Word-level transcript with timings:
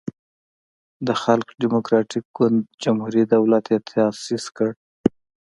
د 1.07 1.09
خلق 1.21 1.47
دیموکراتیک 1.61 2.25
ګوند 2.37 2.59
جمهوری 2.83 3.23
دولت 3.33 3.63
یی 3.71 3.79
تاسیس 3.91 4.45
کړو. 4.55 4.73